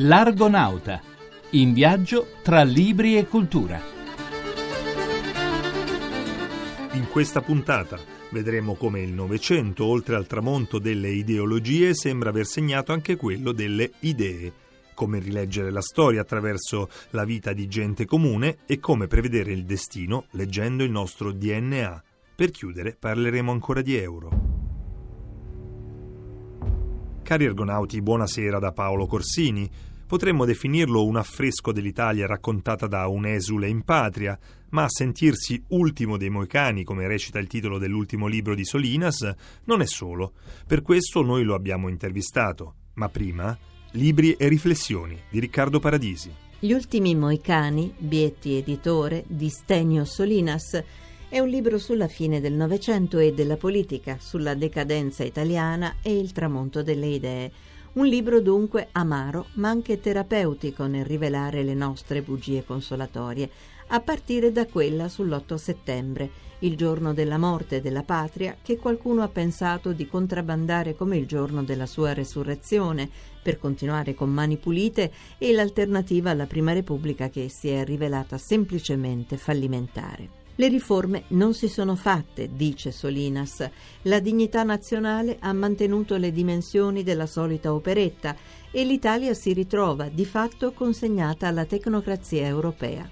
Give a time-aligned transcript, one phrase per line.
[0.00, 1.00] L'Argonauta,
[1.52, 3.80] in viaggio tra libri e cultura.
[6.92, 12.92] In questa puntata vedremo come il Novecento, oltre al tramonto delle ideologie, sembra aver segnato
[12.92, 14.52] anche quello delle idee,
[14.92, 20.26] come rileggere la storia attraverso la vita di gente comune e come prevedere il destino
[20.32, 22.02] leggendo il nostro DNA.
[22.34, 24.55] Per chiudere parleremo ancora di euro.
[27.26, 29.68] Cari ergonauti, buonasera da Paolo Corsini.
[30.06, 36.30] Potremmo definirlo un affresco dell'Italia raccontata da un esule in patria, ma sentirsi ultimo dei
[36.30, 39.28] Moicani, come recita il titolo dell'ultimo libro di Solinas,
[39.64, 40.34] non è solo.
[40.68, 42.74] Per questo noi lo abbiamo intervistato.
[42.94, 43.58] Ma prima,
[43.94, 46.32] libri e riflessioni di Riccardo Paradisi.
[46.60, 50.80] Gli ultimi Moicani, Bietti editore, di Stenio Solinas,
[51.28, 56.30] è un libro sulla fine del Novecento e della politica, sulla decadenza italiana e il
[56.30, 57.50] tramonto delle idee.
[57.94, 63.50] Un libro dunque amaro, ma anche terapeutico nel rivelare le nostre bugie consolatorie,
[63.88, 69.28] a partire da quella sull'8 settembre, il giorno della morte della patria che qualcuno ha
[69.28, 73.10] pensato di contrabbandare come il giorno della sua resurrezione,
[73.42, 79.36] per continuare con mani pulite, e l'alternativa alla Prima Repubblica che si è rivelata semplicemente
[79.36, 80.45] fallimentare.
[80.58, 83.68] Le riforme non si sono fatte, dice Solinas.
[84.02, 88.34] La dignità nazionale ha mantenuto le dimensioni della solita operetta
[88.70, 93.06] e l'Italia si ritrova di fatto consegnata alla tecnocrazia europea.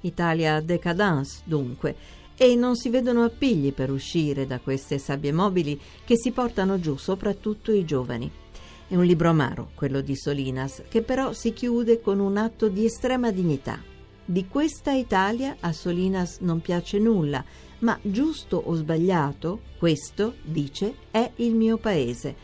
[0.00, 1.96] Italia décadence, dunque,
[2.34, 6.96] e non si vedono appigli per uscire da queste sabbie mobili che si portano giù
[6.96, 8.30] soprattutto i giovani.
[8.88, 12.86] È un libro amaro, quello di Solinas, che però si chiude con un atto di
[12.86, 13.95] estrema dignità.
[14.28, 17.44] Di questa Italia a Solinas non piace nulla,
[17.78, 22.34] ma giusto o sbagliato, questo, dice, è il mio paese.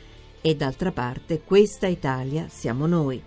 [0.40, 3.20] E d'altra parte questa Italia siamo noi.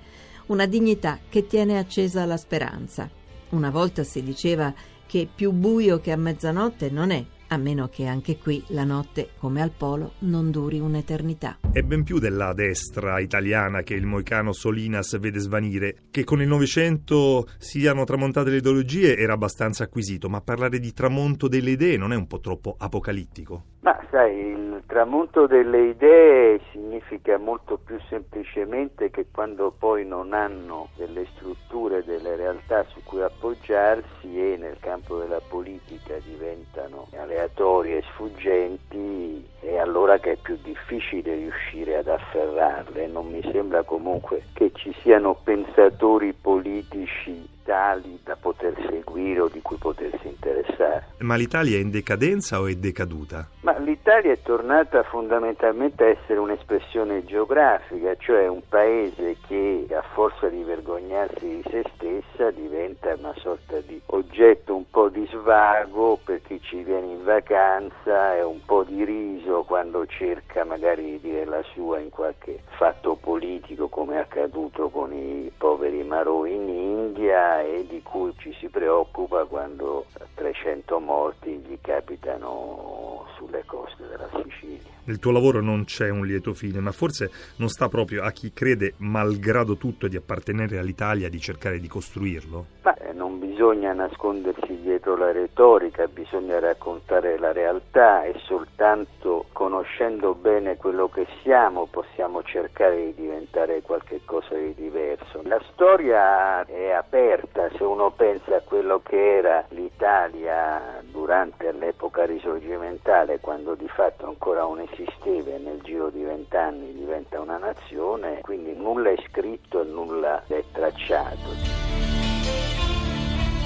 [0.45, 3.10] Una dignità che tiene accesa la speranza.
[3.49, 4.73] Una volta si diceva
[5.05, 9.30] che più buio che a mezzanotte non è, a meno che anche qui la notte,
[9.38, 11.60] come al polo, non duri un'eternità.
[11.72, 15.95] È ben più della destra italiana che il moicano Solinas vede svanire.
[16.11, 21.48] Che con il Novecento siano tramontate le ideologie era abbastanza acquisito, ma parlare di tramonto
[21.48, 23.64] delle idee non è un po' troppo apocalittico?
[23.82, 30.89] Ma sai, il tramonto delle idee significa molto più semplicemente che quando poi non hanno
[30.95, 38.03] delle strutture, delle realtà su cui appoggiarsi e nel campo della politica diventano aleatorie e
[38.13, 43.07] sfuggenti, è allora che è più difficile riuscire ad afferrarle.
[43.07, 49.59] Non mi sembra comunque che ci siano pensatori politici tali da poter seguire o di
[49.61, 51.13] cui potersi interessare.
[51.19, 53.49] Ma l'Italia è in decadenza o è decaduta?
[53.61, 60.47] Ma l'Italia è tornata fondamentalmente a essere un'espressione geografica, cioè un paese che a forza
[60.47, 66.41] di vergognarsi di se stessa diventa una sorta di oggetto un po' di svago per
[66.41, 71.45] chi ci viene in vacanza e un po' di riso quando cerca magari di dire
[71.45, 77.61] la sua in qualche fatto politico come è accaduto con i poveri Marò in India
[77.61, 84.93] e di cui ci si preoccupa quando 300 morti gli capitano sulle coste della Sicilia.
[85.05, 88.51] Nel tuo lavoro non c'è un lieto fine, ma forse non sta proprio a chi
[88.53, 92.65] crede, malgrado tutto, di appartenere all'Italia, di cercare di costruirlo?
[92.81, 100.76] Ma non bisogna nascondersi dietro la retorica, bisogna raccontare la realtà e soltanto conoscendo bene
[100.76, 105.39] quello che siamo possiamo cercare di diventare qualche cosa di diverso.
[105.43, 113.39] La storia è aperta, se uno pensa a quello che era l'Italia durante l'epoca risorgimentale,
[113.39, 118.73] quando di fatto ancora non esisteva e nel giro di vent'anni diventa una nazione, quindi
[118.76, 121.95] nulla è scritto e nulla è tracciato.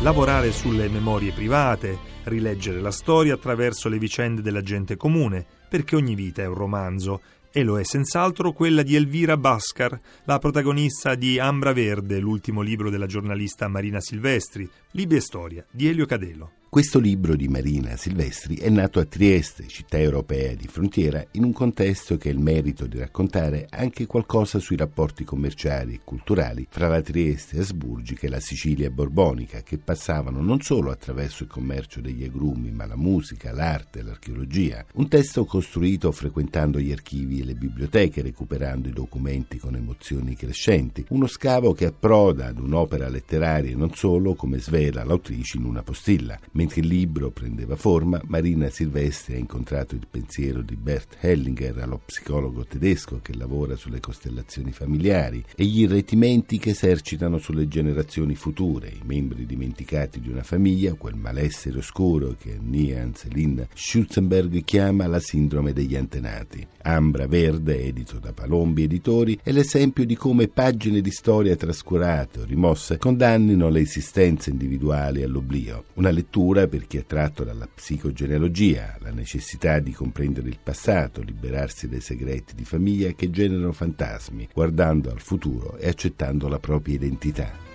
[0.01, 6.15] Lavorare sulle memorie private, rileggere la storia attraverso le vicende della gente comune, perché ogni
[6.15, 11.37] vita è un romanzo, e lo è senz'altro quella di Elvira Bascar, la protagonista di
[11.37, 16.51] Ambra Verde, l'ultimo libro della giornalista Marina Silvestri, Libia e Storia di Elio Cadelo.
[16.69, 21.51] Questo libro di Marina Silvestri è nato a Trieste, città europea di frontiera, in un
[21.51, 26.87] contesto che ha il merito di raccontare anche qualcosa sui rapporti commerciali e culturali fra
[26.87, 32.23] la Trieste asburgica e la Sicilia borbonica, che passavano non solo attraverso il commercio degli
[32.23, 34.85] agrumi, ma la musica, l'arte, l'archeologia.
[34.93, 41.03] Un testo costruito frequentando gli archivi e le biblioteche, recuperando i documenti con emozioni crescenti.
[41.09, 45.81] Uno scavo che approda ad un'opera letteraria e non solo, come svela l'autrice in una
[45.81, 51.87] postilla Mentre il libro prendeva forma, Marina Silvestri ha incontrato il pensiero di Bert Hellinger,
[51.87, 58.35] lo psicologo tedesco che lavora sulle costellazioni familiari, e gli irretimenti che esercitano sulle generazioni
[58.35, 65.07] future, i membri dimenticati di una famiglia, quel malessere oscuro che Nians Lynn Schutzenberg chiama
[65.07, 66.67] la sindrome degli antenati.
[66.81, 72.43] Ambra Verde, edito da Palombi Editori, è l'esempio di come pagine di storia trascurate o
[72.43, 75.85] rimosse condannino le esistenze individuali all'oblio.
[75.93, 81.87] Una lettura per chi è tratto dalla psicogenealogia, la necessità di comprendere il passato, liberarsi
[81.87, 87.69] dai segreti di famiglia che generano fantasmi, guardando al futuro e accettando la propria identità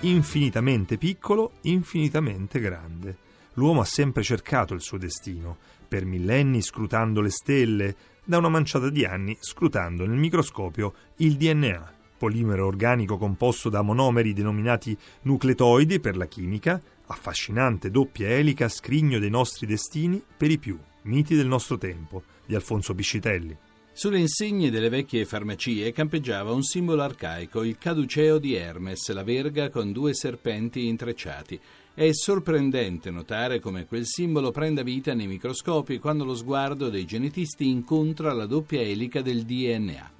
[0.00, 3.16] infinitamente piccolo, infinitamente grande.
[3.54, 5.56] L'uomo ha sempre cercato il suo destino,
[5.88, 11.92] per millenni scrutando le stelle, da una manciata di anni scrutando nel microscopio il DNA,
[12.16, 19.30] polimero organico composto da monomeri denominati nucleotoidi per la chimica, affascinante doppia elica scrigno dei
[19.30, 23.56] nostri destini per i più, miti del nostro tempo, di Alfonso Piscitelli.
[23.92, 29.70] Sulle insegne delle vecchie farmacie campeggiava un simbolo arcaico, il caduceo di Hermes, la verga
[29.70, 31.58] con due serpenti intrecciati.
[31.94, 37.70] È sorprendente notare come quel simbolo prenda vita nei microscopi quando lo sguardo dei genetisti
[37.70, 40.15] incontra la doppia elica del DNA.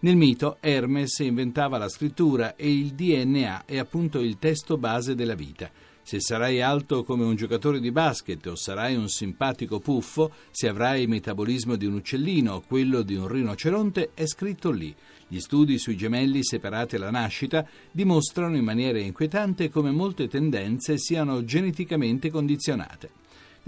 [0.00, 5.34] Nel mito Hermes inventava la scrittura e il DNA è appunto il testo base della
[5.34, 5.68] vita.
[6.04, 11.02] Se sarai alto come un giocatore di basket o sarai un simpatico puffo, se avrai
[11.02, 14.94] il metabolismo di un uccellino o quello di un rinoceronte, è scritto lì.
[15.26, 21.44] Gli studi sui gemelli separati alla nascita dimostrano in maniera inquietante come molte tendenze siano
[21.44, 23.10] geneticamente condizionate.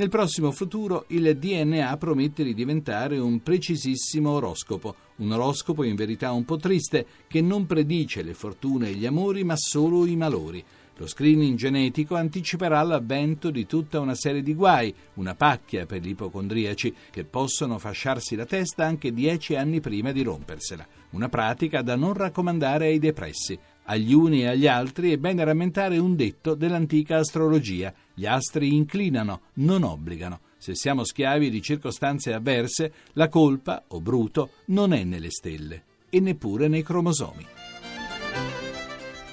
[0.00, 6.32] Nel prossimo futuro il DNA promette di diventare un precisissimo oroscopo, un oroscopo in verità
[6.32, 10.64] un po' triste che non predice le fortune e gli amori ma solo i malori.
[10.96, 16.08] Lo screening genetico anticiperà l'avvento di tutta una serie di guai, una pacchia per gli
[16.08, 20.86] ipocondriaci che possono fasciarsi la testa anche dieci anni prima di rompersela.
[21.10, 23.58] Una pratica da non raccomandare ai depressi.
[23.84, 29.40] Agli uni e agli altri è bene rammentare un detto dell'antica astrologia: gli astri inclinano,
[29.54, 30.40] non obbligano.
[30.58, 36.20] Se siamo schiavi di circostanze avverse, la colpa, o bruto, non è nelle stelle e
[36.20, 37.46] neppure nei cromosomi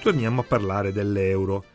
[0.07, 1.65] torniamo a parlare dell'euro.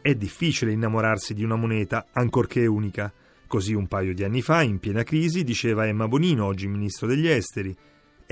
[0.00, 3.12] È difficile innamorarsi di una moneta, ancorché unica.
[3.48, 7.26] Così un paio di anni fa, in piena crisi, diceva Emma Bonino, oggi ministro degli
[7.26, 7.76] esteri.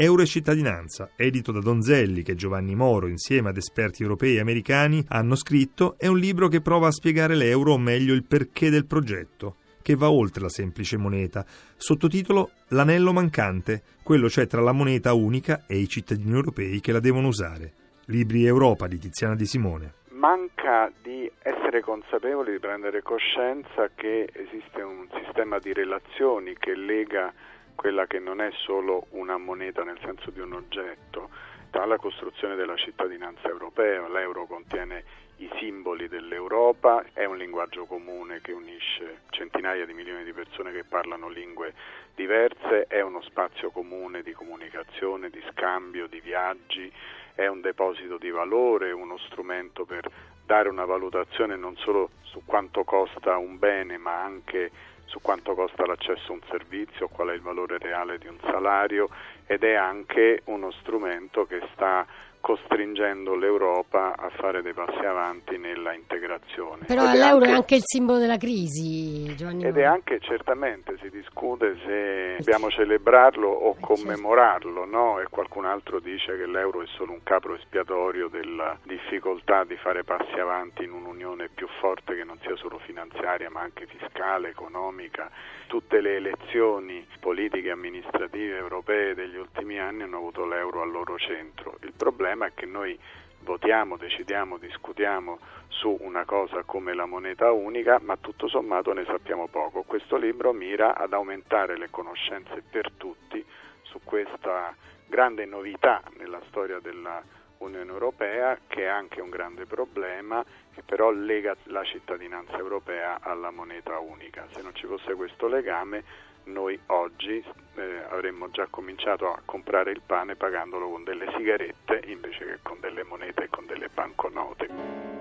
[0.01, 5.05] Euro e cittadinanza, edito da Donzelli, che Giovanni Moro, insieme ad esperti europei e americani,
[5.09, 8.87] hanno scritto, è un libro che prova a spiegare l'euro, o meglio il perché del
[8.87, 11.45] progetto, che va oltre la semplice moneta.
[11.77, 17.01] Sottotitolo L'anello mancante, quello cioè tra la moneta unica e i cittadini europei che la
[17.01, 17.73] devono usare.
[18.05, 19.95] Libri Europa di Tiziana Di Simone.
[20.11, 27.35] Manca di essere consapevoli, di prendere coscienza che esiste un sistema di relazioni che lega
[27.79, 31.31] quella che non è solo una moneta nel senso di un oggetto,
[31.71, 34.09] alla costruzione della cittadinanza europea.
[34.09, 35.05] L'euro contiene
[35.37, 40.83] i simboli dell'Europa, è un linguaggio comune che unisce centinaia di milioni di persone che
[40.83, 41.73] parlano lingue
[42.17, 46.93] diverse, è uno spazio comune di comunicazione, di scambio, di viaggi,
[47.37, 50.11] è un deposito di valore, uno strumento per
[50.45, 54.73] dare una valutazione non solo su quanto costa un bene, ma anche
[55.09, 59.09] su quanto costa l'accesso a un servizio, qual è il valore reale di un salario
[59.47, 62.07] ed è anche uno strumento che sta
[62.41, 66.85] costringendo l'Europa a fare dei passi avanti nella integrazione.
[66.87, 69.65] Però ed l'euro è anche, è anche il simbolo della crisi, Giovanni.
[69.65, 75.21] Ed è anche certamente, si discute se dobbiamo celebrarlo o eh, commemorarlo, no?
[75.21, 80.05] E qualcun altro dice che l'euro è solo un capro espiatorio della difficoltà di fare
[80.05, 85.31] passi avanti in un'unione più forte che non sia solo finanziaria ma anche fiscale, economica.
[85.67, 91.19] Tutte le elezioni politiche e amministrative europee degli ultimi anni hanno avuto l'euro al loro
[91.19, 91.77] centro.
[91.83, 92.99] Il problema problema è che noi
[93.41, 99.47] votiamo, decidiamo, discutiamo su una cosa come la moneta unica, ma tutto sommato ne sappiamo
[99.47, 99.83] poco.
[99.83, 103.43] Questo libro mira ad aumentare le conoscenze per tutti
[103.83, 104.75] su questa
[105.07, 107.23] grande novità nella storia della
[107.59, 110.45] Unione Europea, che è anche un grande problema,
[110.75, 114.47] che però lega la cittadinanza europea alla moneta unica.
[114.53, 116.05] Se non ci fosse questo legame
[116.49, 117.43] noi oggi
[117.75, 122.79] eh, avremmo già cominciato a comprare il pane pagandolo con delle sigarette invece che con
[122.81, 125.17] delle monete e con delle banconote.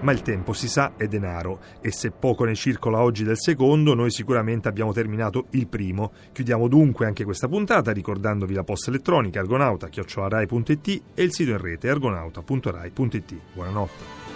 [0.00, 3.94] Ma il tempo, si sa, è denaro e se poco ne circola oggi del secondo,
[3.94, 6.12] noi sicuramente abbiamo terminato il primo.
[6.30, 11.88] Chiudiamo dunque anche questa puntata ricordandovi la posta elettronica argonauta-rai.it e il sito in rete
[11.88, 13.34] argonauta.rai.it.
[13.54, 14.33] Buonanotte.